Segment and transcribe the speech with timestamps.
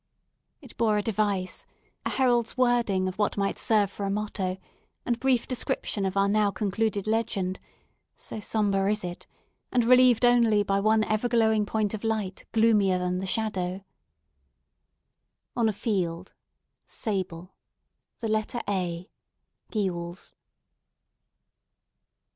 [0.63, 1.67] It bore a device,
[2.07, 4.57] a herald's wording of which may serve for a motto
[5.05, 7.59] and brief description of our now concluded legend;
[8.17, 9.27] so sombre is it,
[9.71, 13.85] and relieved only by one ever glowing point of light gloomier than the shadow:—
[15.55, 16.33] "ON A FIELD,
[16.83, 17.53] SABLE,
[18.21, 19.07] THE LETTER A,
[19.69, 20.33] GULES."